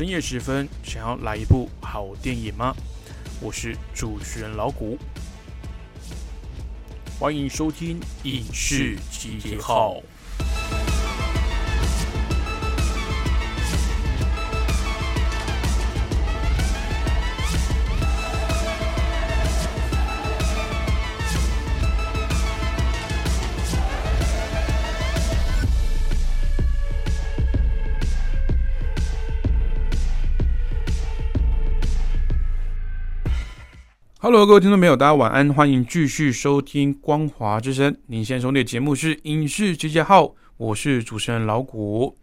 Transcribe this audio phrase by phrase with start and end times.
[0.00, 2.74] 深夜时分，想要来一部好电影吗？
[3.38, 4.96] 我是主持人老谷，
[7.18, 10.00] 欢迎收听影视集结号。
[34.22, 37.90] Hello，各位听众朋友，大家晚安，欢迎继续收听《光华之声》。
[38.08, 40.24] 您现在收听的节目是《影视集结号》，
[40.58, 42.14] 我是主持人老谷。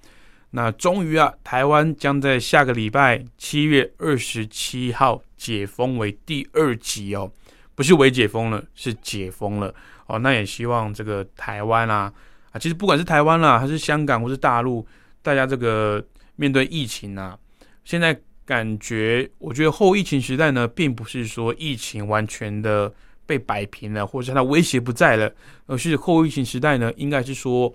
[0.51, 7.31] 那终于啊，台湾将在下个礼拜七月二十七号解封为第二级哦，
[7.73, 9.73] 不是为解封了，是解封了
[10.05, 10.19] 哦。
[10.19, 12.13] 那也希望这个台湾啊
[12.51, 14.85] 啊，其实不管是台湾啦，还是香港或是大陆，
[15.23, 17.35] 大家这个面对疫情啊，
[17.83, 18.21] 现在。
[18.47, 22.91] 感觉，我觉得后疫情时代呢，并不是说疫情完全的
[23.25, 25.29] 被摆平了，或者它威胁不在了，
[25.65, 27.71] 而是后疫情时代呢，应该是说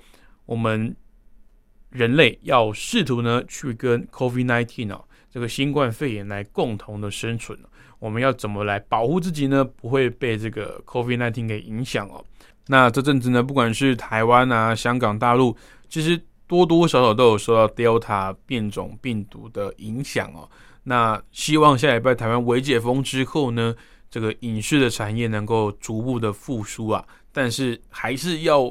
[0.46, 0.96] 我们
[1.90, 7.58] 人类要试图呢去跟 COVID-19 哦这个新冠肺炎来共同的生存。
[7.98, 9.62] 我们要怎么来保护自己呢？
[9.62, 12.24] 不会被这个 COVID-19 给影响哦。
[12.66, 15.54] 那这阵子呢，不管是台湾啊、香港、大陆，
[15.90, 16.18] 其实。
[16.52, 20.46] 多多少少都有受到 Delta 变种病毒的影响哦。
[20.82, 23.74] 那希望下礼拜台湾微解封之后呢，
[24.10, 27.02] 这个影视的产业能够逐步的复苏啊。
[27.32, 28.70] 但是还是要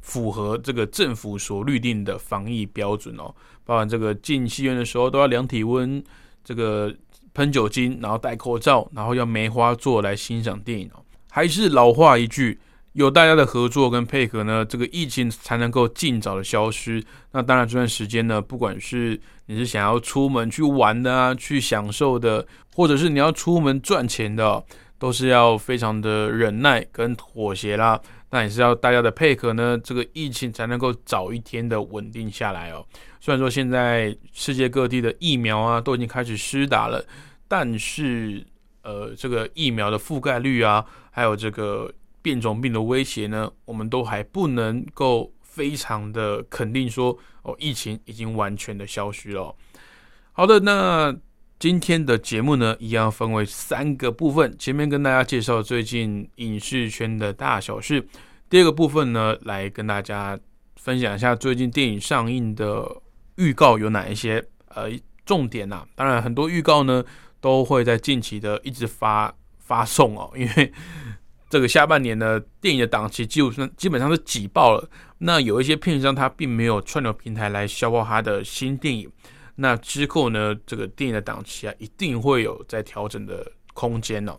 [0.00, 3.34] 符合这个政府所律定的防疫标准哦。
[3.66, 6.02] 包含这个进戏院的时候都要量体温，
[6.42, 6.90] 这个
[7.34, 11.04] 喷酒精，然后戴口罩，然后要梅花座来欣赏电影哦。
[11.30, 12.58] 还是老话一句。
[12.92, 17.04] 有大家的合作跟配合呢，这个疫情才能够尽早的消失。
[17.30, 24.64] 那当然，这段时间呢，不管是你是想要出门去玩的啊，去享受的，或者是你要出门赚钱的，
[24.98, 28.00] 都是要非常的忍耐跟妥协啦。
[28.30, 32.84] 那也是要大家的配合呢，这个疫情才能够早一天的稳定下来哦。
[33.20, 37.04] 虽然说现在世界各地的疫苗啊都已经开始施打了，
[37.46, 38.44] 但是
[38.82, 41.92] 呃，这个疫苗的覆盖率啊，还有这个。
[42.28, 49.56] 变种病的威胁呢，我们都还不能够非常的肯定说哦，疫情已经完全的消失了。
[50.32, 51.16] 好的，那
[51.58, 54.54] 今天的节目呢，一样分为三个部分。
[54.58, 58.06] 前面跟大家介绍最近影视圈的大小事，
[58.50, 60.38] 第二个部分呢，来跟大家
[60.76, 62.86] 分享一下最近电影上映的
[63.36, 64.44] 预告有哪一些
[64.74, 64.90] 呃
[65.24, 65.86] 重点呐。
[65.94, 67.02] 当然，很多预告呢
[67.40, 70.70] 都会在近期的一直发发送哦，因为。
[71.48, 74.88] 这个下半年呢，电影的档期基本上基本上是挤爆了。
[75.18, 79.10] 那有一些片商他并没有串流平台来消化他的新电影。
[79.56, 84.38] 那之后呢，这个电影的档期啊，一定会有在调整的空间哦。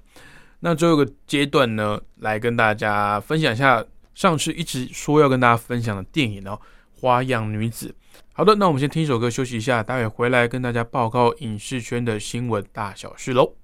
[0.59, 3.83] 那最后一个阶段呢，来跟大家分享一下
[4.13, 6.59] 上次一直说要跟大家分享的电影哦，
[7.01, 7.87] 《花样女子》。
[8.31, 13.55] 好的，那我们先听一首歌休息一下，待会回来跟大家报告影视圈的新闻大小事喽。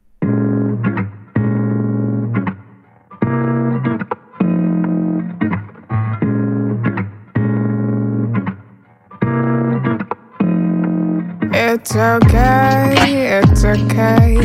[11.88, 14.44] It's okay, it's okay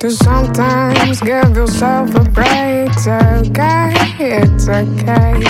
[0.00, 2.90] to sometimes give yourself a break.
[2.90, 5.40] It's okay, it's okay.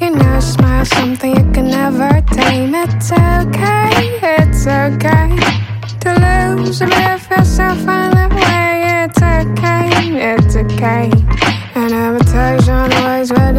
[0.00, 2.74] You know, smile something you can never tame.
[2.74, 5.36] It's okay, it's okay
[6.00, 9.04] to lose a bit of yourself on the way.
[9.04, 11.10] It's okay, it's okay.
[11.74, 13.54] And invitation always what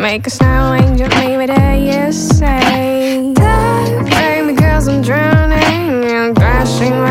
[0.00, 3.34] Make a snow angel, maybe there you say.
[3.34, 7.09] Dive, baby girls, I'm drowning in crashing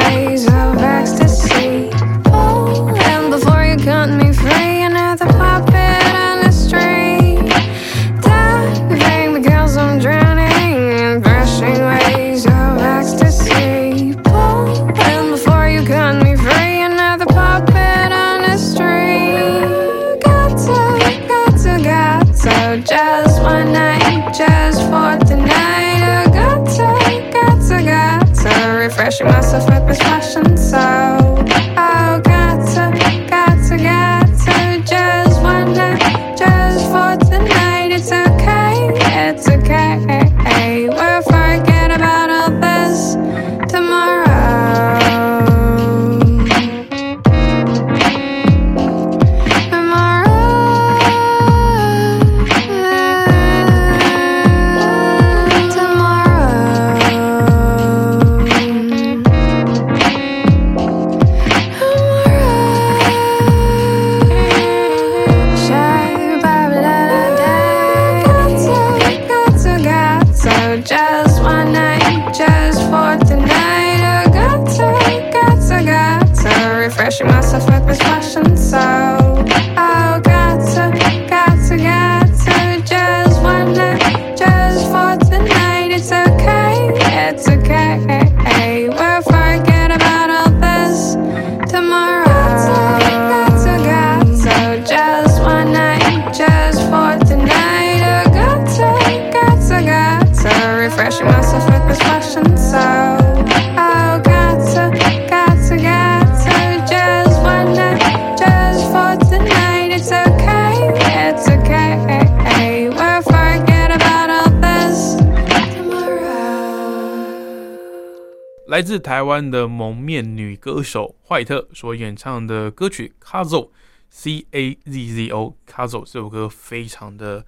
[118.80, 123.66] 来自台湾的蒙面女歌手坏特所演唱的歌曲《Cazzo》
[124.10, 127.46] （C A Z Z O Cazzo） 这首歌非常的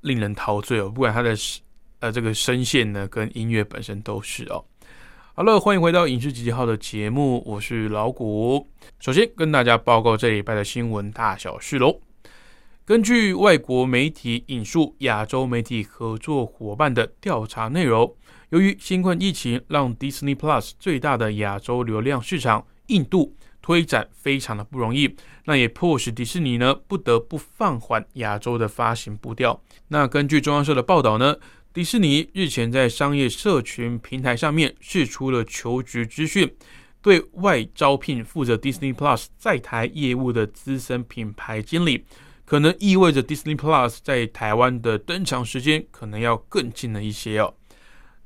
[0.00, 1.36] 令人陶醉哦，不管她的
[2.00, 4.64] 呃这个声线呢，跟音乐本身都是哦。
[5.34, 8.66] 好了，欢迎回到影视集结号的节目，我是老谷。
[8.98, 12.00] 首先跟大家报告这礼拜的新闻大小事喽。
[12.86, 18.16] 根据外国媒体引述亚洲媒体合作伙伴的调查内容，
[18.56, 25.14] 由于新冠疫情让 Disney Plus 最大的亚洲流量市场印度推展非常的不容易，
[25.44, 29.62] 那也迫使迪士尼呢不得不放缓亚洲的发行步调。
[29.88, 31.36] 那根据中央社的报道呢，
[31.74, 36.50] 迪士尼日前在商业社群平台上面释出了求职资讯，
[37.02, 42.06] 对外招聘负责 Disney Plus 在台业务的资深品牌经理。
[42.46, 47.52] 可能意味着 Disney Plus 在台湾的登场时间可能要更近了一些哦。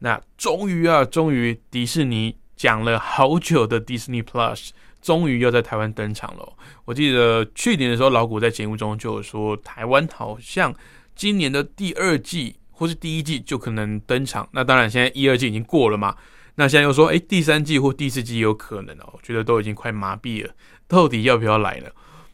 [0.00, 4.70] 那终于啊，终于迪士尼讲了好久的 Disney Plus
[5.00, 6.52] 终于要在台湾登场了。
[6.84, 10.74] 我记得去年的时候，老谷在节目中就有说，台湾好像
[11.14, 14.48] 今年的第二季或是第一季就可能登场。
[14.52, 16.16] 那当然，现在一二季已经过了嘛。
[16.56, 19.08] 那现在又说，哎，第三季或第四季有可能哦。
[19.12, 20.52] 我觉得都已经快麻痹了，
[20.86, 21.88] 到底要不要来呢？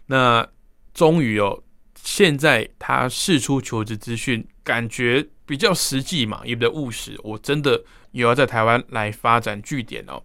[0.06, 0.46] 那
[0.94, 1.62] 终于哦。
[1.98, 7.18] 现在他释出求职资讯，感觉比较实际嘛，也比较务实。
[7.22, 10.22] 我真的也要在台湾来发展据点哦。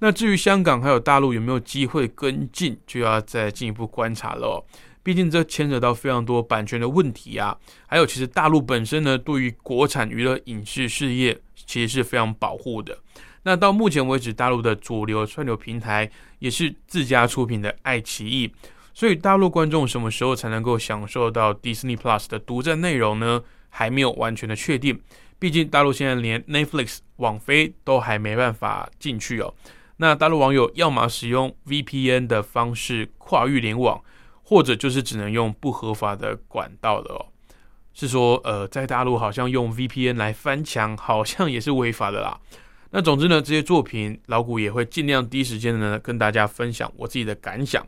[0.00, 4.64] 那至于香港还有大陆有没有机会跟进，就要再进一步观察了哦。
[5.02, 12.98] 毕竟这牵扯到非常多版权的问题啊，还有其实大陆本身呢，对于国产娱乐影视事业其实是非常保护的。
[13.42, 18.50] 那到目前为止，大陆的主流串流平台也是自家出品的爱奇艺。
[18.94, 23.42] 所以大陆观众什么时候才能够享受到 Disney Plus 的独占内容呢？
[23.74, 24.96] 还没有完全的确定。
[25.40, 29.52] 毕竟大陆现在连 Netflix、网飞都还没办法进去哦。
[29.96, 34.00] 那大陆网友要么使用 VPN 的方式跨域联网，
[34.44, 37.26] 或者就是只能用不合法的管道的哦。
[37.92, 42.40] 是说，呃，在大陆好像用 VPN 来翻墙，好像也是违法的啦。
[42.90, 47.84] 那总之呢，这些作品老谷也会尽量第一时间呢跟大家分享我自己的感想。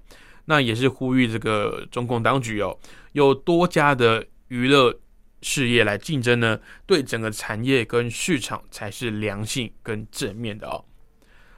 [0.47, 2.76] 那也是呼吁这个中共当局哦，
[3.12, 4.95] 有多家的娱乐
[5.43, 10.85] 事业来竞争呢，对整个产业跟市场才是良性跟正面的哦。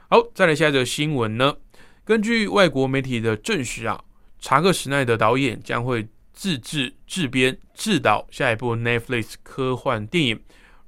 [0.08, 1.56] 好，再来下一则新闻呢。
[2.04, 4.02] 根据外国媒体的证实啊，
[4.38, 10.36] 查克·史奈德导演将会自制、制编、制导下一部 Netflix 科幻电影《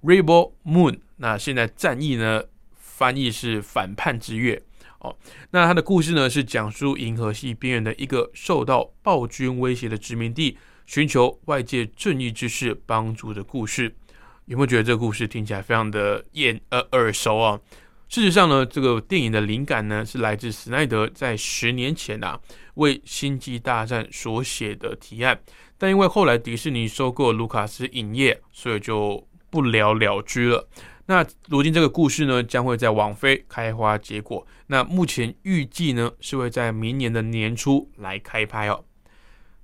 [0.03, 0.93] Rebel Moon》。
[1.17, 2.45] 那现在战役呢，
[2.79, 4.63] 翻译是“反叛之月”
[5.01, 5.15] 哦。
[5.51, 10.57] 那它的故事呢，是讲述银河系边缘的一个受到暴君威胁的殖民地，
[10.91, 13.95] 寻求外界正义之士帮助的故事。
[14.47, 17.61] 有没有觉得这个故事听起来非常的眼呃耳熟啊？
[18.09, 22.41] 事实上呢，这个电影的灵感呢是来自史奈德在十年前啊
[22.75, 25.41] 为《星际大战》所写的提案，
[25.79, 30.69] 但因为后来迪士尼收购卢卡斯影业，所以就不了了之了。
[31.07, 38.85] 那如今这个故事呢将会在网飞开花结果，那目前预计呢是会在明年的年初来开拍哦。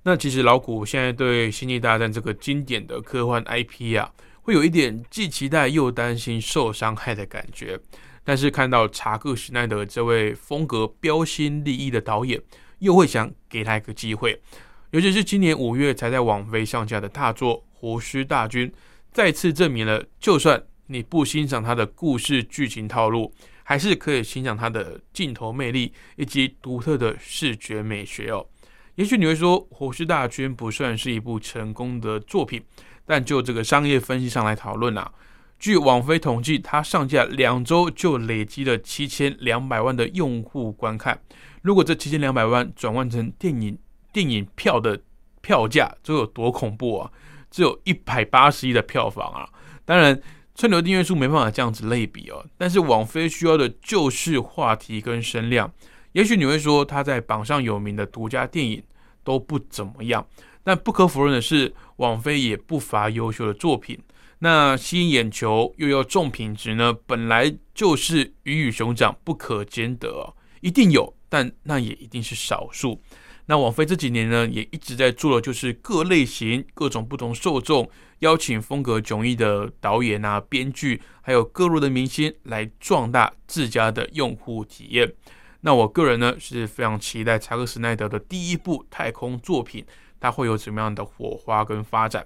[0.07, 4.09] 那其实老古现在对《星际大战》这个经典的科幻 IP 啊，
[4.41, 7.77] 会有一点既期待又担心受伤害的感觉。
[8.23, 12.41] 但是看到查克·史奈德这位风格标新立异的导演，
[12.79, 14.41] 又会想给他一个机会。
[14.91, 18.69] 尤其是今年五月才在网飞上架的大作《活尸大军》，
[19.11, 28.47] 再次证明了，就算你不欣赏他的故事剧情套路，还是可以欣赏他的镜头魅力以及独特的视觉美学哦。
[28.97, 32.59] 也许你会说，《活尸大军》不算是一部成功的作品，
[33.05, 35.11] 但就这个商业分析上来讨论啊。
[35.59, 41.21] 据网飞统计，它上架两周就累积了七千两百万的用户观看。
[41.61, 43.77] 如果这七千两百万转换成电影
[44.11, 44.99] 电影票的
[45.41, 47.11] 票价，这有多恐怖啊！
[47.51, 49.47] 只有一百八十亿的票房啊！
[49.85, 50.19] 当然，
[50.55, 52.43] 串流订阅数没办法这样子类比哦。
[52.57, 55.71] 但是网飞需要的就是话题跟声量。
[56.13, 58.83] 也许你会说，他在榜上有名的独家电影
[59.23, 60.27] 都不怎么样，
[60.63, 63.99] 但不可否认的是，网飞也不乏优秀的作品。
[64.39, 73.01] 那吸引眼球又要重品质呢，本来就是鱼与熊掌不可兼得，一定有，但那也一定是少数。
[73.47, 85.11] 那网飞这几年呢，也一直在做的就是各类型、各种不同受众，邀请风格迥异的导演啊、编剧，还有各路的明星来壮大自家的用户体验。
[85.67, 89.85] 那我个人呢是非常期待查克·史奈德的第一部太空作品，
[90.17, 92.25] 它会有怎么样的火花跟发展。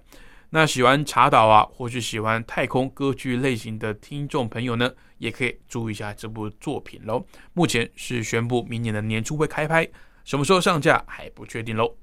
[0.51, 7.25] 那喜欢茶岛啊，或是喜欢太空歌剧类型的听众朋友呢，也可以注意一下这部作品喽。
[7.53, 9.89] 目前是宣布明年的年初会开拍，
[10.23, 11.95] 什么时候上架还不确定喽。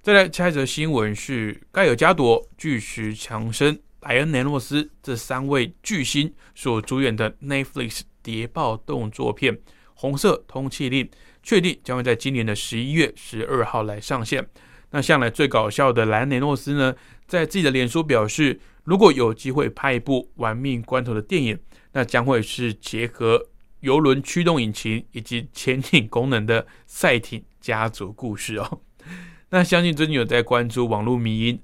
[0.00, 9.56] 再来下一则新闻是盖尔加朵、巨石强森、莱恩雷诺斯这三位巨星所主演的 Netflix 谍报动作片
[9.94, 11.04] 《红色通缉令》，
[11.42, 14.46] 确定将会在今年的十一月十二号来上线。
[14.90, 16.94] 那向来最搞笑的莱恩雷诺斯呢？
[17.26, 21.58] 在自己的脸书表示，如果有机会拍一部《玩命关头》的电影，
[21.92, 23.48] 那将会是结合
[23.80, 28.80] 游轮驱动引擎以及潜艇功能的赛艇家族故事哦。
[29.50, 31.60] 那相信最近有在关注网络迷音，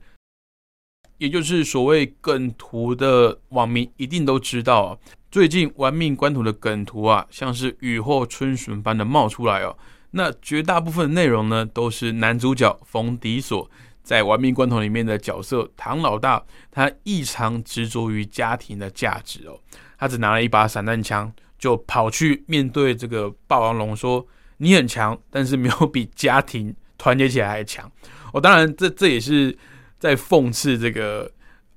[1.18, 4.98] 也就是所谓梗图的网民一定都知道啊，
[5.30, 9.76] 最近《玩命关头》的梗图啊，像是雨后春笋般的冒出来哦。
[10.10, 13.70] 那绝大部分内容呢，都是男主角冯迪所。
[14.02, 19.56] 在《玩命关头》里面的角色唐老大，他异常执着于家庭的价值哦。
[19.98, 24.26] 他只拿了一把散弹枪，就跑去面对这个霸王龙，说
[24.58, 27.88] ：“你很强，但是没有比家庭团结起来还强。”
[28.34, 29.56] 哦，当然，这这也是
[29.96, 31.30] 在讽刺这个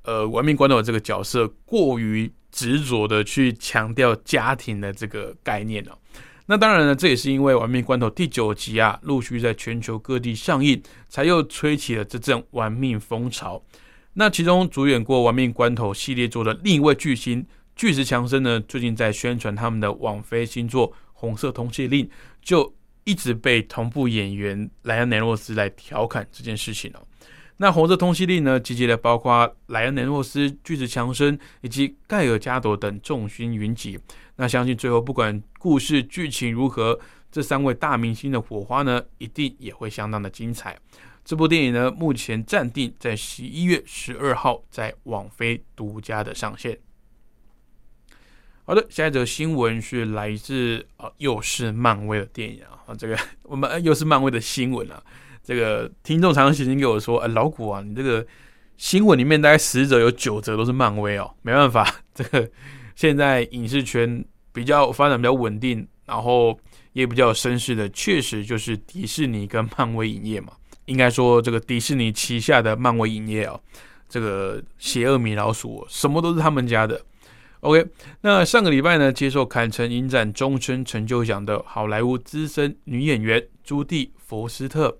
[0.05, 5.97] 呃《玩命关头》这个角色过于执着的去强调家庭的这个概念哦。
[6.45, 13.61] 那当然呢，这也是因为《玩命关头》第九集啊，陆续在全球各地上映，才又吹起了这阵玩命风潮。
[14.13, 17.45] 那其中主演过《玩命关头》系列作的另一位巨星
[17.75, 22.05] 巨石强森呢，最近在宣传他们的网飞新作《红色通缉令》，
[22.41, 26.99] 就一直被同步演员莱恩·雷诺斯来调侃这件事情哦。
[27.57, 33.97] 那《红色通缉令》呢，集结了包括莱恩·雷诺斯、巨石强森以及盖尔加朵等众星云集。
[34.35, 36.99] 那相信最后不管故事剧情如何，
[37.31, 40.77] 这三位大明星的火花呢，一定也会相当的精彩。
[41.23, 46.77] 这部电影呢，目前暂定在十一月十二号在网飞独家的上线。
[48.65, 55.01] 好的，下一则新闻是来自啊，又是漫威的电影啊，这个我们又是漫威的新闻啊。
[55.43, 58.25] 这个听众常常写信给我说：“呃，老古啊，你这个
[58.77, 62.49] 新闻里面大概十则有九则都是漫威哦，没办法， 这个。”
[62.95, 64.23] 现在影视圈
[64.53, 66.55] 比较发展比较稳定，然后
[66.91, 70.53] 也比较绅士的，确实就是迪士尼跟漫威影业嘛。
[70.85, 73.59] 应该说，这个迪士尼旗下的漫威影业哦，
[74.07, 77.01] 这个邪恶米老鼠什么都是他们家的
[77.61, 77.83] OK，
[78.21, 84.95] 那上个礼拜呢，接受坎城影展终身成就奖的好莱坞资深女演员朱蒂·佛斯特，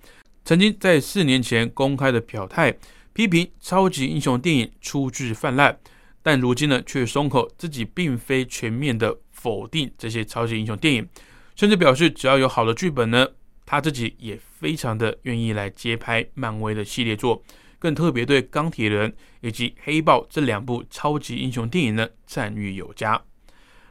[0.46, 2.76] 曾经在四年前公开的表态，
[3.14, 5.78] 批评超级英雄电影粗制泛滥，
[6.22, 11.08] 但如今呢，却松口自己并非全面的否定这些超级英雄电影，
[11.56, 13.26] 甚至表示只要有好的剧本呢，
[13.66, 17.42] 他自己也非常的愿意来接拍漫威的系列作。
[17.80, 23.22] 更特别对钢铁人以及黑豹这两部超级英雄电影呢赞誉有加。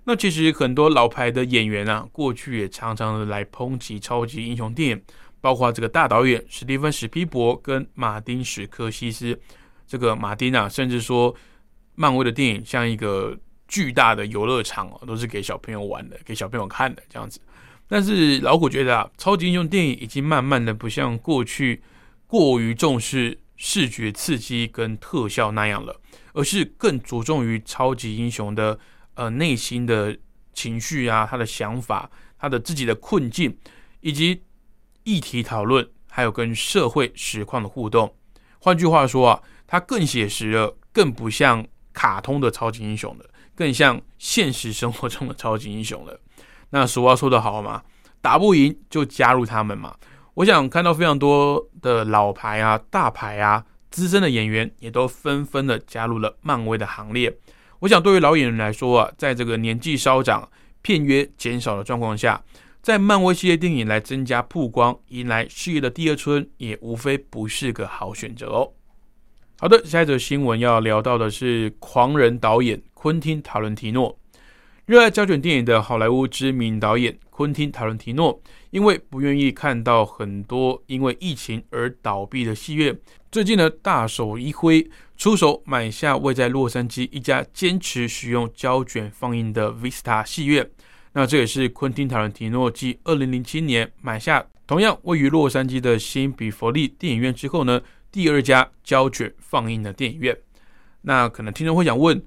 [0.05, 5.03] 那其实很多老牌的演员啊，过去也常常的来抨击超级英雄电影，
[5.43, 9.39] 包括这个大导演史蒂芬史皮伯跟马丁史科西斯。
[9.87, 11.35] 这个马丁啊，甚至说
[11.95, 17.39] 漫威的电影像一个巨大的游乐场哦，都是给小朋友玩的，给小朋友看的这样子。
[17.87, 21.83] 但是老虎觉得啊，超级英雄电影已经慢慢的不像过去
[22.27, 23.39] 过于重视。
[23.65, 26.01] 视觉刺激跟特效那样了，
[26.33, 28.77] 而是更着重于超级英雄的
[29.15, 30.19] 呃内心的
[30.53, 33.57] 情绪啊，他的想法，他的自己的困境，
[34.01, 34.43] 以及
[35.05, 38.15] 议题讨论，还有跟社会实况的互动。
[38.59, 46.21] 换句话说啊，它更写实了，更不像卡通的超级英雄了，更像现实生活中的超级英雄了。
[46.71, 47.83] 那俗话说得好嘛，
[48.21, 49.97] 打不赢就加入他们嘛。
[50.35, 57.37] 我想看到非常多的老牌啊、大牌啊、资深的演员，也都纷纷的加入了漫威的行列。
[57.81, 60.49] 我想，对于老演员来说啊，在这个年纪稍长、
[60.81, 62.43] 片约减少的状况下，
[62.83, 68.73] 在漫威系列电影来增加曝光、迎来事业的第二春，也无非不是个好选择哦。
[69.61, 74.19] 好的，下一则新闻要聊到的是狂人导演昆汀·塔伦提诺。
[74.85, 82.99] 热爱胶卷电影的好莱坞知名导演昆汀·塔伦提诺，因为不愿意看到很多因为疫情而倒闭的戏院，
[83.31, 90.69] 最近呢大手一挥，出手买下位在洛杉矶一家坚持使用胶卷放映的 Vista 戏院。
[91.12, 100.37] 那这也是昆汀·塔伦提诺继2007年买下同样位于洛杉矶的新比佛利电影院之后呢，第二家胶卷放映的电影院。
[101.03, 102.22] 那可能听众会想问。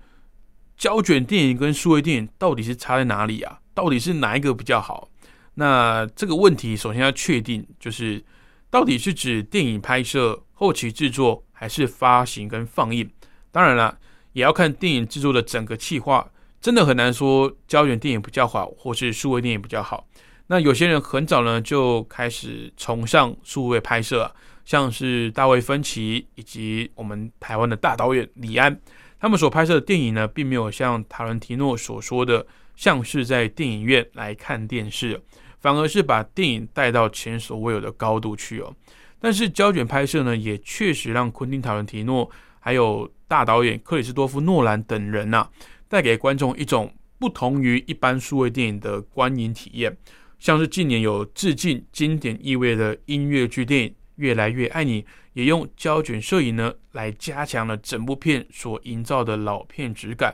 [0.77, 3.57] 胶卷电影跟数位电影到底是差在哪里啊？
[3.73, 5.09] 到底是哪一个比较好？
[5.53, 8.21] 那这个问题首先要确定，就是
[8.69, 13.09] 到底是指电影拍摄、后期制作，还是发行跟放映？
[13.53, 13.97] 当然了，
[14.33, 16.29] 也要看电影制作的整个企划，
[16.65, 20.07] 真的很难说胶卷电影比较好，或是数位电影比较好。
[20.47, 24.33] 那有些人很早呢就开始崇尚数位拍摄，
[24.65, 28.81] 像是大卫芬奇以及我们台湾的大导演李安。
[29.19, 32.43] 他们所拍摄的电影呢，并没有像塔伦提诺所说的，
[32.75, 35.21] 像是在电影院来看电视，
[35.59, 38.73] 反而是把电影带到前所未有的高度去哦。
[39.19, 42.27] 但是胶卷拍摄呢，也确实让昆汀·塔伦提诺
[42.59, 45.47] 还有大导演克里斯多夫·诺兰等人呐，
[45.87, 49.97] 带给观众一种不同于一般数位电影的观影体验，
[50.39, 55.01] 像是近年有致敬经典意味的音乐剧电影《越来越爱你》。
[55.33, 60.33] 也用胶卷摄影呢，来加强了整部片所营造的老片质感。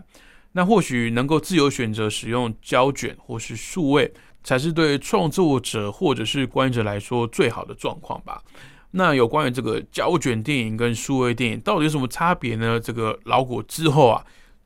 [0.51, 8.43] 那或许能够自由选择使用胶卷或是数位，才是对创作者或者是观者来说最好的状况吧。
[8.91, 12.79] 那有关于这个胶卷电影跟数位电影到底有什么差别呢？
[12.79, 14.23] 这个老古之后啊，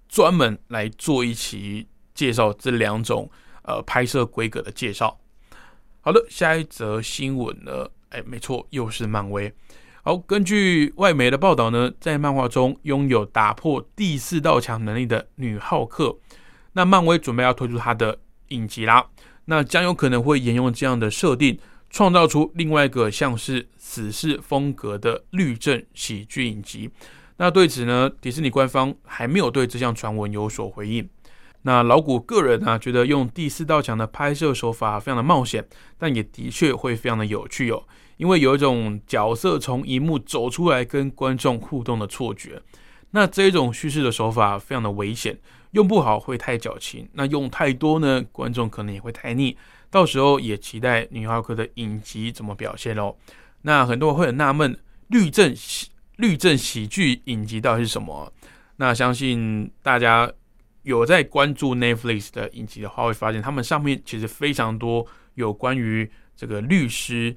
[0.08, 3.30] 专门来做一期介绍这两种
[3.63, 5.20] 呃拍摄规格的介绍。
[6.02, 7.89] 好的，下一则新闻呢？
[8.10, 9.52] 哎，没错，又是漫威。
[10.04, 16.15] 好，根据外媒的报道呢，在漫画中拥有打破第四道墙能力的女浩克，
[16.74, 19.10] 那漫威准备要推出她的影集啦，
[19.46, 21.58] 那将有可能会沿用这样的设定，
[21.89, 26.91] 创造出另外一个像是死侍风格的律政喜剧影集。
[27.38, 31.08] 那对此呢，迪士尼官方还没有对这项传闻有所回应。
[31.63, 35.67] 那老谷个人呢，觉得用第四道墙的拍摄手法非常的冒险，
[35.98, 37.84] 但也的确会非常的有趣哦。
[38.17, 42.62] 因为有一种角色从荧幕走出来跟观众互动的错觉，
[43.12, 45.38] 那这种叙事的手法非常的危险，
[45.71, 49.58] 用不好会太矫情，那用太多呢，观众可能也会太腻。
[49.89, 53.15] 到时候也期待女浩克的影集怎么表现哦。
[53.63, 55.54] 那很多人会很纳闷，律政
[56.17, 58.32] 律政喜剧影集到底是什么？
[58.78, 60.32] 那相信大家
[60.84, 67.36] 有在关注 Netflix 的影集的话，会发现他们上面其实非常多有关于这个律师。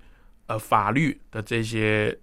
[0.50, 2.18] 呃，法律的这些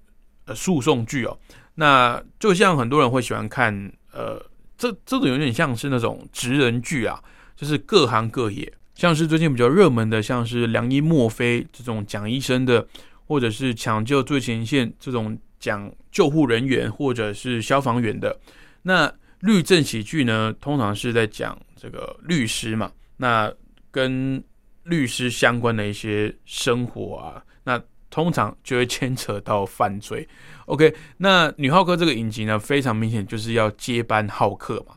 [0.46, 1.38] 呃诉讼剧哦，
[1.76, 3.72] 那就像很多人会喜欢看，
[4.12, 4.44] 呃，
[4.76, 7.24] 这这种有点像是那种职人剧啊，
[7.56, 12.88] 就是各行各业，像是最近比较热门的，像是良医墨菲这种讲医生的，
[13.28, 18.40] 或者是抢救最前线这种讲救护人员或者是消防员的。
[18.84, 23.54] 那律政喜剧呢，通常是在讲这个律师嘛，那
[23.92, 24.42] 跟
[24.84, 30.26] 律师相关的一些生活啊，那通常就会牵扯到犯罪。
[30.68, 34.96] OK，那女浩克这个影集呢，非常明显就是要接班浩克嘛。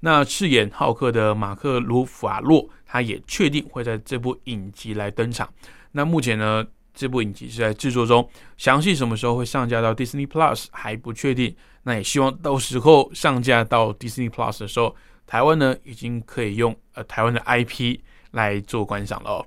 [0.00, 5.50] 那饰演浩克的马克·鲁法洛，他也确定会在这部影集来登场。
[5.92, 6.62] 那目前呢，
[6.98, 11.54] 这部影集是在制作中，详细什么时候会上架到 Disney Plus 还不确定。
[11.84, 18.00] 那也希望到时候上架到 Disney Plus 的时候，台湾呢已经可以用呃台湾的 IP
[18.32, 19.46] 来做观赏了。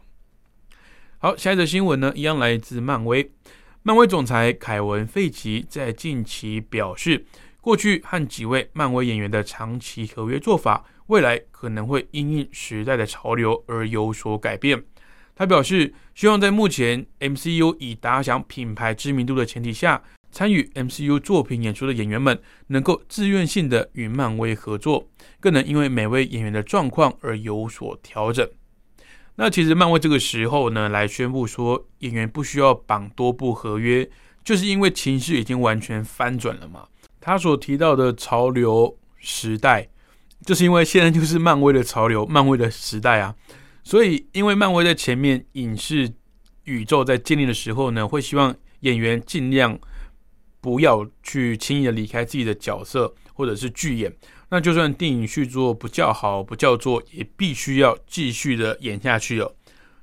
[1.18, 3.30] 好，下一则新闻呢，一样来自漫威。
[3.84, 7.26] 漫威总裁凯文·费奇在近期表示，
[7.60, 14.84] 过去和几位漫威演员的长期合约做法，未来可能会因应时代的潮流而有所改变。
[15.42, 20.00] 他表示，希望在目前 MCU 已打响品牌知名度的前提下，
[20.32, 28.48] 参与 MCU 作品演出的演员们能够自愿性的与漫威合作，更能因为每位演员的状况而有所调整。
[29.34, 34.08] 那其实漫威这个时候呢，来宣布说演员不需要绑多部合约，
[34.44, 36.86] 就是因为情势已经完全翻转了嘛。
[37.20, 39.90] 他所提到的潮流时代，
[40.46, 43.34] 就是因为现在就是漫威的潮流，漫威的时代啊。
[43.84, 46.14] 所以，因为漫威在前面影视
[46.66, 49.78] 宇宙在建立的时候呢，会希望演员尽量
[50.60, 54.16] 不要去轻易的离开自己的角色或者是剧演。
[54.50, 59.56] 那就算电影续作不叫好不叫座，也必须要继续的演下去哦。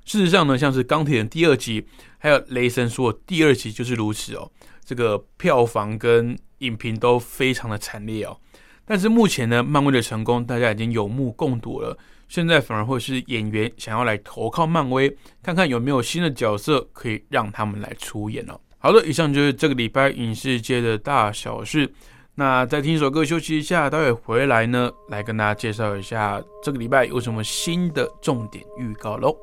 [0.05, 1.85] 事实上呢，像是钢铁人第二集，
[2.17, 4.51] 还有雷神说第二集就是如此哦。
[4.83, 8.37] 这个票房跟影评都非常的惨烈哦。
[8.85, 11.97] 但是目前呢，漫威的成功大家已经有目共睹了。
[12.29, 15.13] 现在反而会是演员想要来投靠漫威，
[15.43, 18.57] 看看有没有新的角色可以让他们来出演哦。
[18.77, 21.91] 好的，以上就是这个礼拜影视界的大小事。
[22.35, 29.35] 那再听一首歌休息一下，待会回来呢，来跟大家介绍一下这个礼拜有什么新的重点预告喽。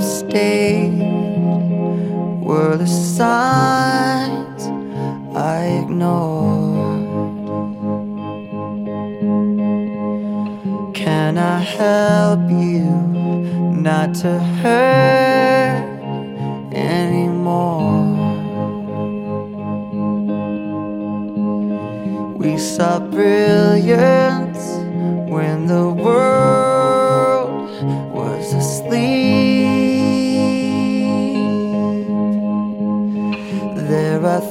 [0.00, 0.98] Have stayed
[2.42, 4.62] were the signs
[5.36, 7.04] I ignored.
[10.94, 12.90] Can I help you
[13.88, 15.84] not to hurt
[16.72, 18.06] anymore?
[22.38, 24.64] We saw brilliance
[25.30, 26.59] when the world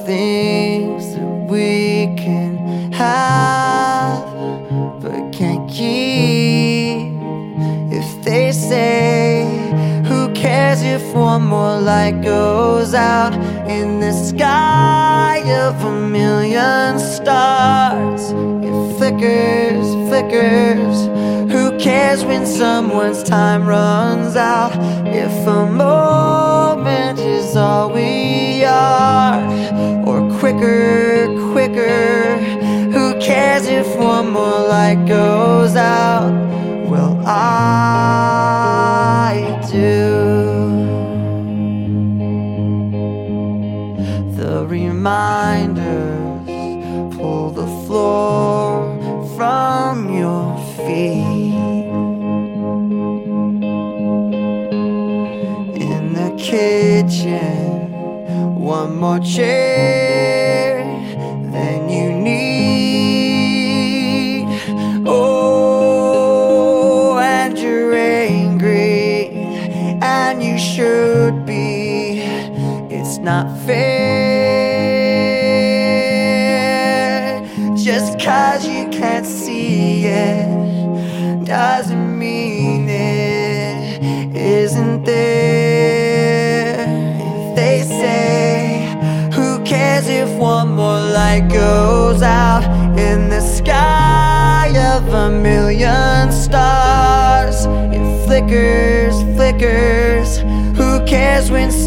[0.09, 4.23] things that we can have
[5.03, 7.13] but can't keep.
[7.99, 9.45] If they say,
[10.07, 13.33] Who cares if one more light goes out
[13.69, 18.31] in the sky of a million stars?
[18.67, 20.97] It flickers, flickers.
[21.53, 24.73] Who cares when someone's time runs out?
[25.05, 29.68] If a moment is all we are,
[30.39, 32.37] quicker, quicker.
[32.93, 36.31] Who cares if one more light goes out?
[36.89, 37.75] Well, I
[39.69, 40.17] do.
[44.37, 46.47] The reminders
[47.17, 48.97] pull the floor
[49.35, 51.53] from your feet.
[55.75, 57.91] In the kitchen,
[58.55, 59.68] one more chair
[73.21, 73.88] not fair.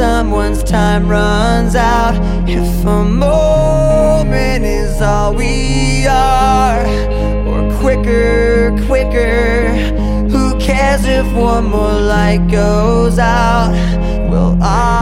[0.03, 2.15] Someone's time runs out?
[2.49, 6.85] If a moment is all we are,
[7.47, 9.69] or quicker, quicker.
[10.33, 13.71] Who cares if one more light goes out?
[14.29, 15.02] Well, I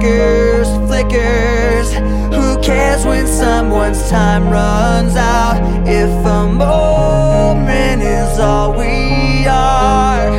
[0.00, 0.68] flickers.
[0.88, 1.92] Flickers
[2.34, 5.60] Who cares when someone's time runs out?
[5.86, 10.30] If a moment is all we are,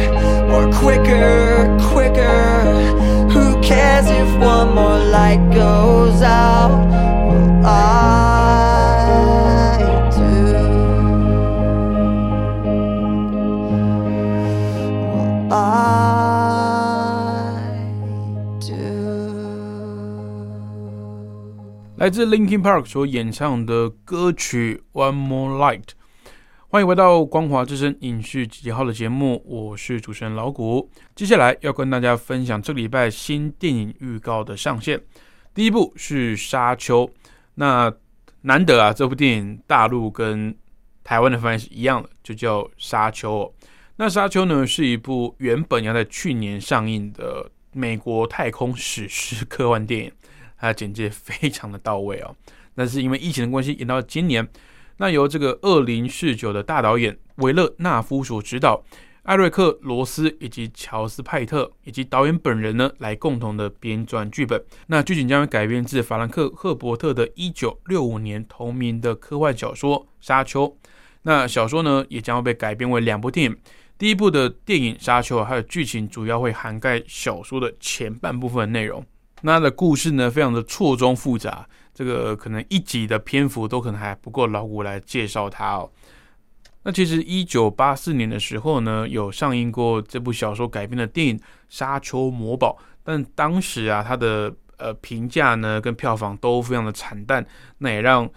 [0.51, 2.63] or quicker, quicker.
[3.31, 6.90] Who cares if one more light goes out?
[22.01, 25.81] 来自 Linkin Park 所演唱的歌曲《One More Light》。
[26.67, 30.89] 欢迎回到光华之声影视集结号的节目，我是主持人老谷。
[31.13, 34.99] 接下来要跟大家分享这个礼拜新电影预告的上线。
[35.53, 37.05] 第一部是《沙丘》，
[37.53, 37.93] 那
[38.41, 40.57] 难得啊，这部电影大陆跟
[41.03, 43.53] 台湾的翻译是一样的，就叫《沙丘》哦。
[43.97, 50.11] 那《沙丘》呢，是一部原本要在去年上映的美国太空史诗科幻电影，
[50.61, 52.33] 它的简介 非常的到位哦。
[52.75, 54.47] 那是因为疫情的关系，延到今年。
[54.97, 58.83] 那由这个二零四九的大导演维勒纳夫所执导，
[59.23, 64.63] 艾瑞克罗斯以及乔斯派特以及导演本人呢，来共同的编撰剧本。
[64.87, 70.67] 那剧情将会改编自法兰克·赫伯特的一九六五年同名的科幻小说《沙丘》。
[71.23, 73.57] 那小说呢，也将会被改编为两部电影。
[73.97, 79.03] 第一部的电影《沙丘》它的剧情主要会涵盖小说的前半部分内容。
[79.41, 81.67] 那它的故事呢，非常的错综复杂。
[81.93, 85.91] 这个可能一集的篇幅都可能还不够老古来介绍它哦。
[86.83, 91.37] 那其实一九八四年的时候呢，有上映过这部小说改编的电影
[91.69, 97.45] 《沙丘魔堡》，但当时啊，它的呃评价呢跟票房都非常的惨淡，
[97.77, 98.27] 那也让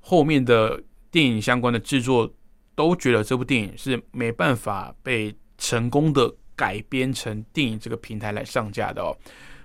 [0.00, 2.28] 后面的电影相关的制作
[2.74, 9.16] 都觉得这部电影是没办法被成功的改编成电影这个平台来上架的哦。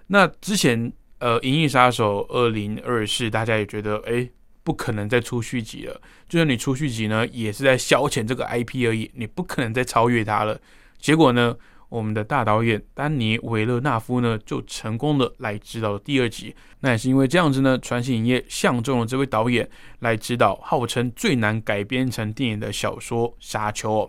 [0.07, 0.91] 那之前。
[1.19, 4.29] 呃，《银翼杀手二零二四》，大家也觉得，哎，
[4.61, 5.99] 不可能再出续集了。
[6.29, 10.61] 就算你出续集呢，也是在消遣这个 IP 而已，你不可能再超越它了。
[10.99, 11.57] 结果呢，
[11.89, 16.55] 我们的大导演丹尼维勒纳夫呢，就成功的来指导第二集。
[16.81, 19.67] 那也是因为这样子呢，传奇影业相中了这位导演
[20.01, 24.05] 来指导号称最难改编成电影的小说《沙丘》。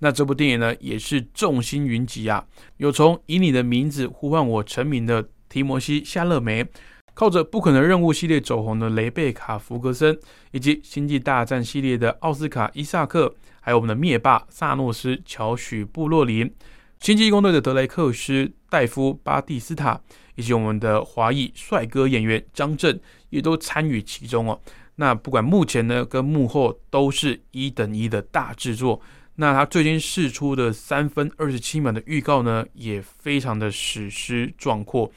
[0.00, 2.44] 那这部电影呢，也是众星云集啊，
[2.78, 5.28] 有从以你的名字呼唤我成名的。
[5.48, 6.66] 提摩西·夏勒梅，
[7.14, 10.18] 靠着《不可能任务》系列走红的雷贝卡·福格森，
[10.52, 16.46] 以及《星际大战》系列的奥斯卡·伊萨克，还有我们的灭霸萨诺斯·乔许·布洛林，
[17.00, 20.00] 《星际义工队》的德雷克斯·戴夫·巴蒂斯塔，
[20.36, 24.60] 以及我们的华裔帅哥演员张震，也都参与其中哦。
[24.96, 29.00] 那不管目前呢，跟幕后都是一等一的大制作。
[29.36, 35.08] 那他最近释出的三分二十七秒的预告呢，也非常的史诗壮阔。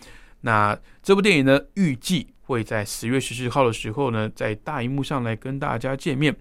[0.41, 6.35] 那这部电影呢，预计会在十月十四号的时候呢，在大荧幕上来跟大家见面。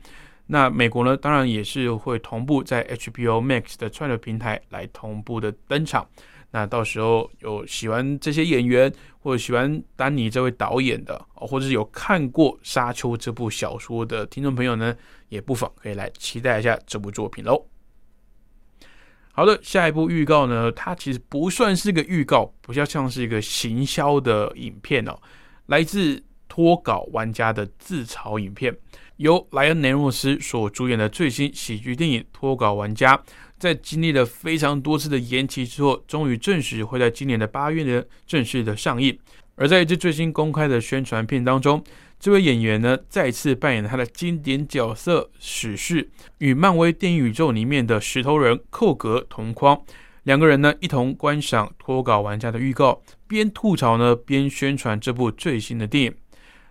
[0.47, 6.09] 那美国呢，当然也是会同步在 HBO Max 的串流平台来同步的登场。
[6.51, 14.97] 那到时候有喜欢这些演员或者喜欢丹尼这位导演的，或者是有看过《沙丘》这部小说的听众朋友呢，
[15.29, 17.65] 也不妨可以来期待一下这部作品喽。
[19.33, 20.71] 好的，下一部预告呢？
[20.73, 25.17] 它其实不算是个预告，比较像是一个行销的影片哦。
[25.67, 28.77] 来自脱稿玩家的自嘲影片，
[29.17, 33.17] 由莱恩·雷诺斯所主演的最新喜剧电影《脱稿玩家》，
[33.59, 39.17] 在经历了非常多次的延期之后，终于证实会在今年的八月呢正式的上映。
[39.55, 41.83] 而在一支最新公开的宣传片当中。
[42.21, 49.81] 这位演员呢，再次扮演了他的经典角色史士，与漫威电影宇宙里面的石头人寇格同框。
[50.25, 56.15] 两个人呢，一同观赏脱稿玩家的预告，边吐槽呢，边宣传这部最新的电影。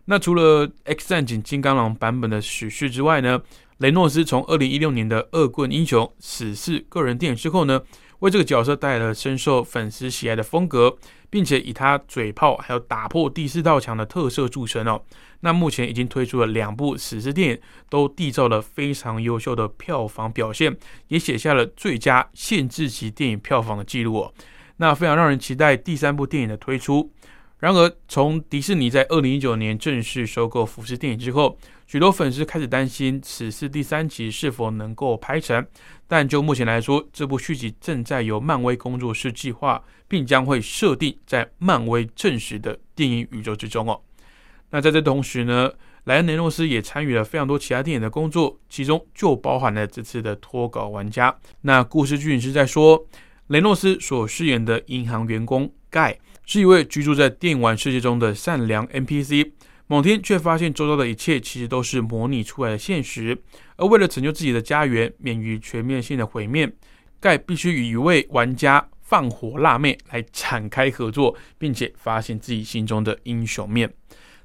[0.05, 3.41] 那除了《X 战警：金刚狼》版本的史诗之外呢，
[3.79, 7.81] 雷诺斯从二零一六年的《恶棍英雄：死侍》个人电影之后呢，
[8.19, 10.97] 为这个角色带来了深受粉丝喜爱的风格，
[11.29, 15.01] 并且以他嘴炮还有打破第四道墙的特色著称哦。
[15.41, 20.75] 那目前已经推出了两部史诗电影，都缔造了非常优秀的票房表现，
[21.07, 24.33] 也写下了最佳限制级电影票房的记录哦。
[24.77, 27.11] 那非常让人期待第三部电影的推出。
[27.59, 35.65] 然而，从迪士尼在二零一九年正式收购福斯电影之后，许多粉丝开始担心此次第三集是否能够拍成。
[36.07, 43.99] 但就目前来说，这部续集正在由漫威工作室计划，并将会设定在漫威正式的电影宇宙之中哦。
[44.69, 45.69] 那在这同时呢，
[46.05, 51.35] 莱恩·雷诺斯也参与了非常多其他电影的工作，其中就包含了这次的脱稿玩家。
[51.61, 53.05] 那故事剧情是在说，
[53.47, 56.17] 雷诺斯所饰演的银行员工盖
[56.49, 59.51] 是一位居住在电玩世界中的善良 NPC。
[59.85, 63.39] 某天却发现周遭的一切其实都是模拟出来的现实，
[63.77, 66.67] 而为了拯救自己的家园免于全面性的毁灭，
[67.19, 73.93] 盖必须与一位玩家放火辣妹来展开合作，并且发现自己心中的英雄面。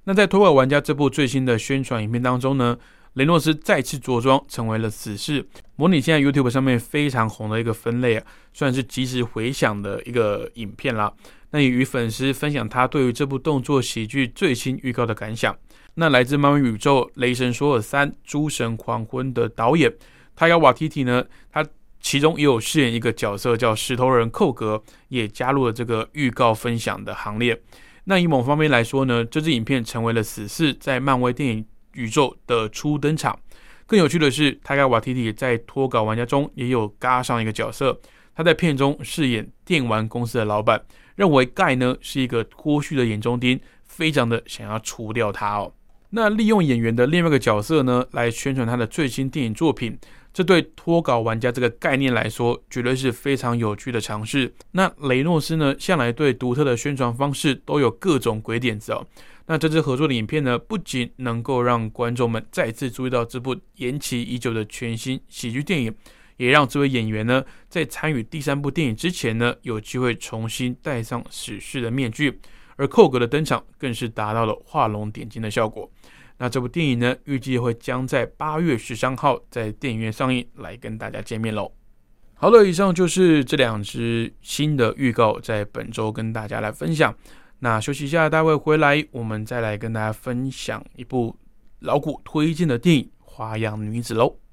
[0.05, 2.77] 那在《托尔玩家》这部最新的宣传影片当中呢，
[3.15, 11.11] 雷诺斯再次着装成为了死士，模拟现在 YouTube 上面非常红的一个分类啊，算是即时回响的一个影片啦。
[11.55, 15.57] 那也与粉丝分享他对于这部动作喜剧最新预告的感想。
[15.95, 19.95] 那来自漫威宇宙《雷神索尔三：诸神黄昏》的导演
[20.35, 21.65] 泰加瓦提提呢，他
[22.01, 27.63] 其中也有饰演一个角色叫石头人寇格，也加入了这个预告分享的行列。
[28.07, 33.39] 那以某方面来说呢，这支影片成为了死侍在漫威电影宇宙的初登场。
[33.87, 37.97] 更有趣的是，泰加瓦提提在脱稿玩家中也有嘎上一个角色，
[38.35, 40.83] 他在片中饰演电玩公司的老板。
[41.15, 45.73] 认为盖呢是一个脱序的眼中钉，非常的想要除掉他哦。
[46.11, 49.99] 那利用演员的另外一个角色呢，来宣传他的最新电影作品，
[50.33, 54.55] 这对脱稿玩家这个概念来说，绝对是非常有趣的尝试。
[54.71, 59.05] 那雷诺斯呢，向来对独特的宣传方式都有各种鬼点子哦。
[59.47, 65.93] 那这支合作的影片呢，不仅能够让观众们再次注意到这部延期已久的全新喜剧电影。
[66.37, 72.41] 也让这位演员呢，在参与第三部电影之前呢，有机会重新戴上史诗的面具。
[72.77, 75.89] 而寇格的登场更是达到了画龙点睛的效果。
[76.39, 81.71] 那这部电影呢，预计会将在八月十三号在电影院上映，来跟大家见面喽。
[82.35, 87.17] 好了，以上就是这两支新的预告，在本周跟大家来分享。
[87.61, 91.37] 那休息一下，待会回来，我们再来跟大家分享一部
[91.79, 94.44] 老谷推荐的电影《花样女子》喽。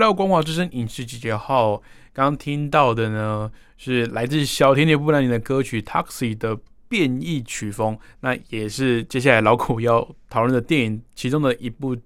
[0.00, 1.76] 到《光华之声》影视集结号。
[2.12, 11.96] 刚刚听到的呢，是来自小甜甜布兰妮的歌曲《Taxi》的变异曲风，那也是接下来老苦要讨论的电影其中的一部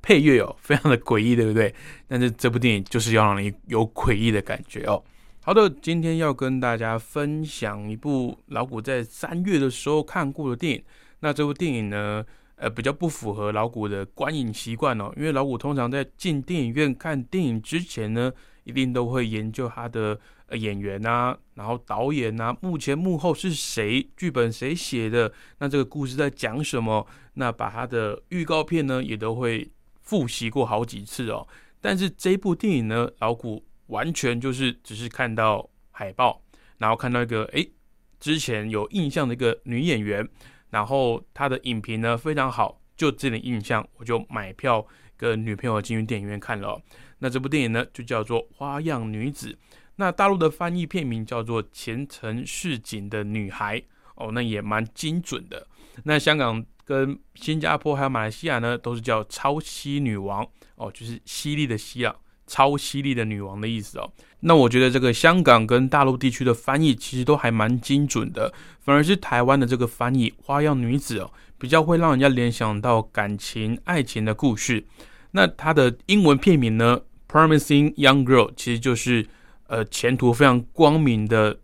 [0.00, 1.74] 配乐哦，非常的诡异，对不对？
[2.06, 5.02] 但是这部电影就是要让你有诡异的感觉哦。
[5.40, 10.82] 好的，今天要跟大家分享一部老谷在三月的时候看过的电影。
[11.20, 12.24] 那这部电影呢？
[12.60, 18.32] 呃，比较不符合老谷的观影习惯哦，因为老谷通常在进电影院看电影之前呢，
[18.64, 29.70] 一定都会研究他的呃演员啊，然后导演啊，幕前幕后是谁，剧本谁写的，那这个故事在讲什么，那把他的预告片呢也都会
[30.02, 31.46] 复习过好几次哦。
[31.80, 36.42] 但是这部电影呢，老谷完全就是只是看到海报，
[36.78, 37.70] 然后看到一个诶
[38.18, 40.28] 之前有印象的一个女演员。
[40.70, 46.80] 然后他的影评呢非常好，就这点印象，我就买票跟女朋友进去电影院看了。
[47.18, 49.52] 那这部电影呢就叫做《花样女子》，
[49.96, 53.80] 那大陆的翻译片名叫做《前程似锦的女孩》
[54.14, 55.66] 哦，那也蛮精准的。
[56.04, 60.44] 那香港跟新加坡还有马来西亚呢，都是叫《超犀女王》
[60.76, 62.14] 哦，就是犀利的犀啊，
[62.46, 64.12] 超犀利的女王的意思哦。
[64.40, 74.84] 那我觉得这个香港跟大陆地区的翻译其实都还蛮精准的，反而是台湾的这个翻译“花样女子”哦，比较会让人家联想到感情、爱情的故事。
[75.32, 79.26] 那它的英文片名呢，“Promising Young Girl”，其实就是
[79.66, 81.58] 呃前途非常光明的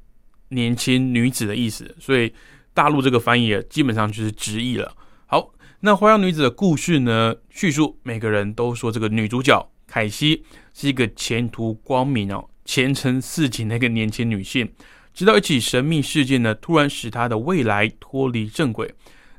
[0.49, 1.95] 年轻女子的意思。
[2.01, 2.35] 所以
[2.75, 4.93] 大陆这个翻译基本上就是直译了。
[5.27, 10.45] 好，那花样女子的故事呢，叙述每个人都说这个女主角凯西
[10.75, 12.49] 是一个前途光明哦。
[12.65, 14.73] 前程似锦的一个年轻女性，
[15.13, 18.95] 直到一起神秘事件呢，突然使她的未来脱离正轨。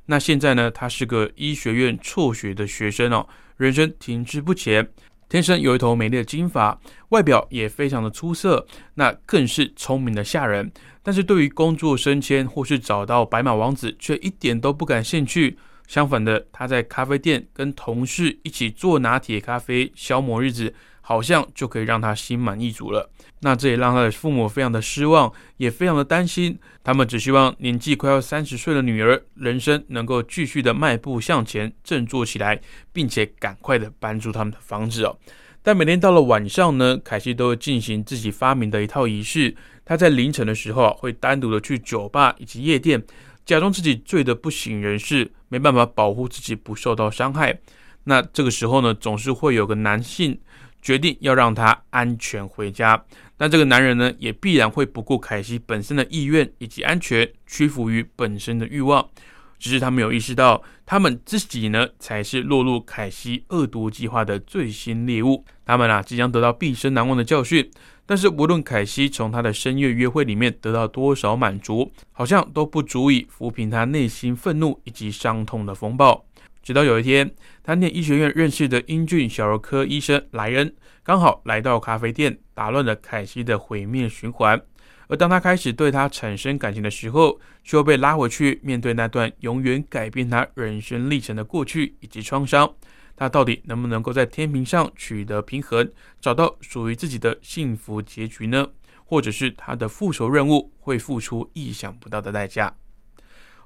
[0.05, 4.87] 那现在呢，她是个医学院辍学的学生哦，人生停滞不前，
[5.27, 10.71] 天生有一头美丽的金发，外表也非常的出色，那更是聪明的吓人。
[11.01, 15.57] 但是对于工作升迁或是找到白马王子，却一点都不感兴趣。
[15.87, 20.73] 相反的，她在咖啡店跟同事一起做拿铁咖啡，消磨日子。
[21.07, 23.07] 好像就可以让他心满意足了。
[23.41, 26.57] 那这也让他的父母非常的失望，也非常的担心。
[26.83, 32.59] 他们只希望年纪快要三十岁的女儿，人生能够继续的迈步向前，振作起来，
[32.91, 35.15] 并且赶快的搬出他们的房子哦。
[35.61, 39.55] 但每天到了晚上呢，凯西都会进行自己发明的一套仪式。
[39.85, 43.03] 他在凌晨的时候，会单独的去酒吧以及夜店，
[43.45, 47.59] 假装自己醉得不省人事，没办法保护自己不受到伤害。
[48.05, 50.39] 那这个时候呢，总是会有个男性。
[50.85, 53.03] 决定要让他安全回家，
[53.35, 59.09] 但这个男人呢，也必然会不顾凯西本身的意愿以及安全，屈服于本身的欲望。
[59.57, 65.43] 只是他没有意识到，他们自己呢，才是落入凯西恶毒计划的最新猎物。
[65.65, 67.67] 他们啊，即将得到毕生难忘的教训。
[68.05, 76.23] 但是，无论凯西从他的深夜约会里面得到多少满足，好像都不足以抚平他内心愤怒以及伤痛的风暴。
[76.65, 84.59] 直到有一天，他念医学院认识的英俊小儿科医生莱恩刚好来到咖啡店，打乱了凯西的毁灭循环。
[85.07, 92.67] 而当他开始对他产生感情的时候，却又被拉回去面对那段永远改变他人生历程的过去以及创伤。
[93.15, 95.87] 他到底能不能够在天平上取得平衡，
[96.19, 98.67] 找到属于自己的幸福结局呢？
[99.03, 102.75] 或者是他的复仇任务会付出意想不到的代价？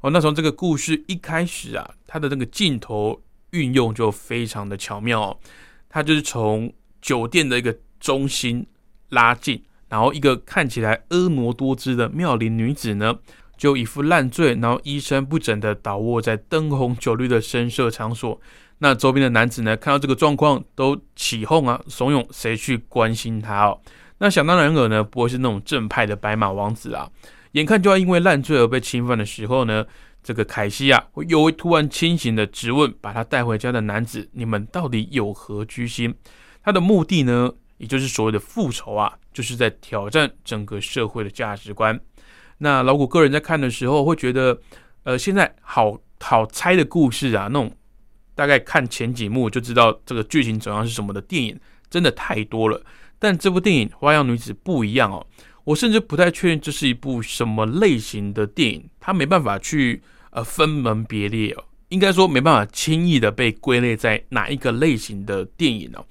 [0.01, 3.21] 哦，那从这个故事一开始啊，它的那个镜头
[3.51, 5.37] 运用就非常的巧妙哦。
[5.89, 6.71] 它就是从
[7.01, 8.65] 酒店的一个中心
[9.09, 13.19] 拉近，然后一个看起来婀娜多姿的妙龄女子呢，
[13.57, 18.39] 就一副烂醉，然后衣衫不整的倒卧在灯红酒绿的深色场所。
[18.77, 23.81] 那周边的男子呢，看到这个状况都起哄啊，怂恿谁去关心他哦。
[24.19, 27.09] 那想当然尔呢，不会是那种正派的白马王子啊。
[27.53, 29.85] 眼看就要因为烂醉而被侵犯的时候呢，
[30.21, 36.13] 这个凯西啊，会又会突然清醒的质问把他带回家的男子：“你们到底有何居心？”
[36.61, 41.99] 他的目的呢，也就是所谓的复仇啊，就是在挑战整个社会的价值观。
[42.59, 44.59] 那老谷个人在看的时候会觉得，
[45.03, 47.73] 呃，现在好好猜的故事啊，那种
[48.35, 52.79] 大概看前几幕就知道这个剧情走向是什么的电影，真的太多了。
[53.17, 55.25] 但这部电影《花样女子》不一样哦。
[55.69, 60.01] 我甚至不太确定这是一部什么类型的电影，它没办法去
[60.31, 66.03] 呃分门别类哦，应该说没办法轻易的被归类在哪一个类型的电影哦。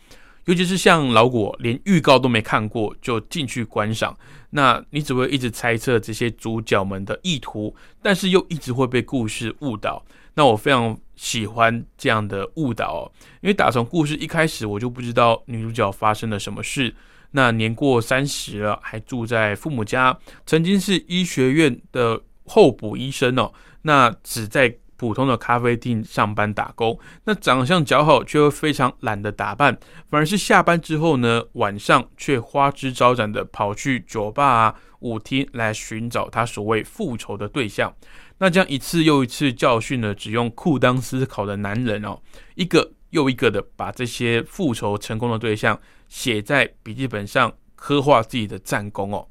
[0.44, 4.16] 尤其是像老果连预告都没看过就进去观赏，
[4.50, 10.04] 那你只会一直猜测这些主角们的意图，但是又一直会被故事误导。
[10.34, 16.94] 那我非常喜欢这样的误导哦，因为打从故事一开始我就不知道女主角发生了什么事。
[17.30, 23.52] 那年过三十了，还住在父母家，曾经是医学院的候补医生哦。
[23.82, 26.98] 那只在普通的咖啡厅上班打工。
[27.24, 29.78] 那长相姣好，却又非常懒得打扮，
[30.10, 37.94] 反而是下班之后呢，晚上却花枝招展的跑去酒吧啊、舞厅来寻找他所谓复仇的对象。
[38.38, 42.18] 那将一次又一次教训了只用裤裆思考的男人哦，
[42.56, 45.78] 一个又一个的把这些复仇成功的对象。
[46.08, 49.26] 写在笔记本上，刻画自己的战功哦。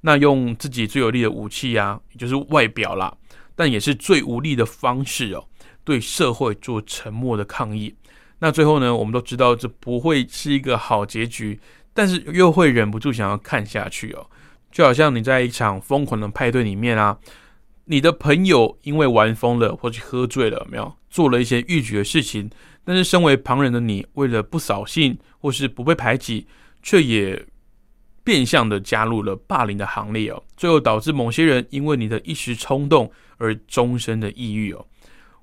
[0.00, 3.16] 那用自己最有力的武器啊，也就是外表啦，
[3.54, 5.44] 但也是最无力的方式哦，
[5.84, 7.94] 对社会做沉默的抗议。
[8.40, 11.60] 那最后呢，我们都知道这不会是一个好结局，
[11.94, 14.26] 但是又会忍不住想要看下去哦。
[14.72, 17.16] 就好像你在一场疯狂的派对里面啊，
[17.84, 22.50] 你的朋友因为玩疯了或者喝醉了，没有做了一些逾矩的事情。
[22.84, 26.46] 但是，身为旁人的你，为了不扫兴或是不被排挤，
[26.82, 27.46] 却也
[28.24, 30.42] 变相的加入了霸凌的行列哦。
[30.56, 34.84] 最后导致某些人因为你的一时冲动而终身的抑郁哦。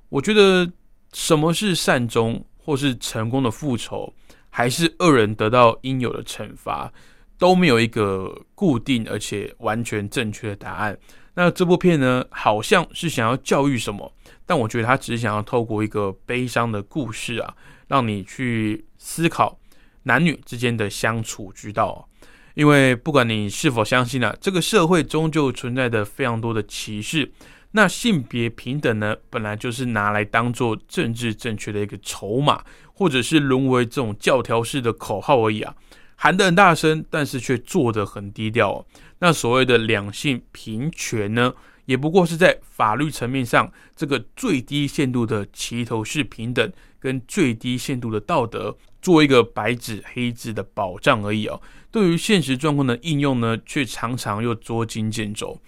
[0.10, 0.70] 我觉得
[1.14, 4.14] 什么是善终或是成功的复仇，
[4.50, 6.92] 还是恶人得到应有的惩罚，
[7.38, 10.98] 都没有一个固定而且完全正确的答案。
[11.36, 14.12] 那这部片呢，好像是想要教育什么，
[14.50, 17.54] 但我觉得他只是想要透过一个悲伤的故事啊，
[17.88, 19.60] 让你去思考
[20.02, 22.10] 男女之间的相处之道。
[22.56, 27.32] 因为不管你是否相信啊，这个社会终究存在着非常多的歧视。
[27.74, 35.76] 那性别平等呢，本来就是拿来当做政治正确的一个筹码，或者是沦为这种教条式的口号而已啊，
[36.16, 38.84] 喊得很大声，但是却做得很低调。
[39.20, 41.54] 那所谓的两性平权呢，
[41.90, 51.60] 也不过是在法律层面上这个最低限度的齐头式平等，跟最低限度的道德，做一个白纸黑字的保障而已哦。
[51.90, 55.60] 对于现实状况的应用呢，却常常又捉襟见肘。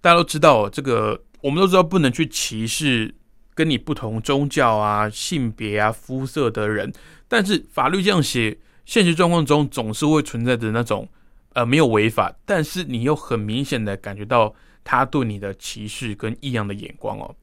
[0.00, 1.22] 大家都知道这个。
[1.42, 3.14] 我们都知道不能去歧视
[3.54, 6.92] 跟你不同宗教啊、性别啊、肤色的人，
[7.28, 11.08] 但是法律这样写，现实状况中总是会存在着那种
[11.54, 14.54] 呃没有违法，但是你又很明显的感觉到
[14.84, 17.34] 他对你的歧视跟异样的眼光哦。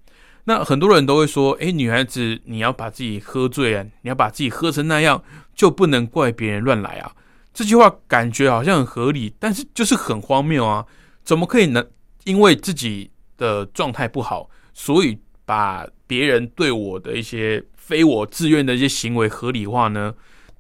[0.46, 5.24] 那很多人都会说，诶，女孩子你要把自己喝醉啊，你要把自己喝成那样，
[5.56, 7.12] 就不能怪别人乱来啊。
[7.54, 10.86] 这句话感觉好像很合理，但是就是很荒谬啊！
[11.24, 11.86] 怎么可以呢？
[12.24, 13.12] 因为自己。
[13.38, 15.16] 的状态不好，所以
[15.46, 20.12] 把别人对我的一些非我自愿的一些行为合理化呢？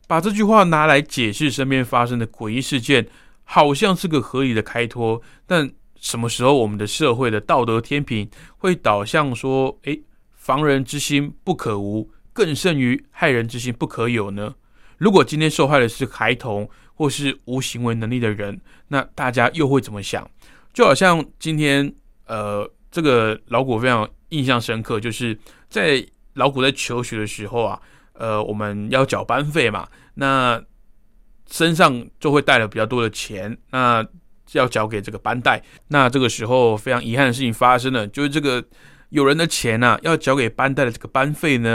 [0.05, 3.07] 把这句话拿来解释身边发生的诡异事件，
[3.45, 5.19] 好像是个合理的开脱。
[5.47, 14.55] 但什么时候我们的社会的道德天平会导向说，诶，防人之心不可无，更胜于害人之心不可有呢？
[14.97, 20.29] 如果今天受害的是孩童或是无行为能力的人，那大家又会怎么想？
[20.73, 21.93] 就好像今天。
[22.29, 25.39] 呃，这个老古非常印象深刻，就是
[25.69, 27.81] 在老古在求学的时候啊，
[28.11, 30.61] 呃，我们要缴班费嘛，那
[31.49, 34.05] 身上就会带了比较多的钱，那
[34.53, 35.61] 要交给这个班代。
[35.89, 38.63] 那这个时候非常遗憾的事情发生了，就是这个
[39.09, 41.69] 有人的钱呢，要交给班代的这个班费呢，